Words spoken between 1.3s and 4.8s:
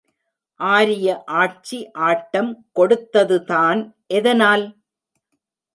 ஆட்சி ஆட்டம் கொடுத்ததுதான் எதனால்?